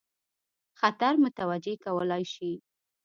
[0.79, 2.51] خطر متوجه کولای شي.